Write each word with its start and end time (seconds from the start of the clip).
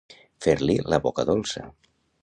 Fer-li 0.45 0.77
la 0.95 0.99
boca 1.05 1.27
dolça. 1.31 1.69